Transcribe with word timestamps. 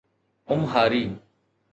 امهاري 0.53 1.19